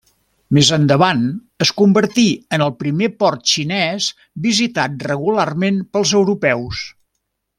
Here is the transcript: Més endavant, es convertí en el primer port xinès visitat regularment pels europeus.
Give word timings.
Més 0.57 0.69
endavant, 0.77 1.19
es 1.65 1.71
convertí 1.81 2.23
en 2.57 2.63
el 2.67 2.73
primer 2.79 3.09
port 3.23 3.45
xinès 3.53 4.09
visitat 4.49 5.07
regularment 5.11 5.79
pels 5.97 6.17
europeus. 6.23 6.83